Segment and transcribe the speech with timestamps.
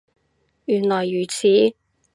[0.65, 1.75] 原來如此